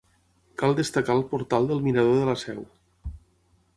[0.61, 2.67] Cal destacar el portal del Mirador de la Seu.